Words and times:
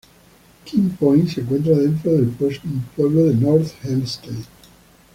Kings 0.65 0.97
Point 0.97 1.27
se 1.29 1.41
encuentra 1.41 1.73
dentro 1.77 2.11
del 2.13 2.29
pueblo 2.95 3.25
de 3.25 3.35
North 3.35 3.69
Hempstead. 3.83 4.45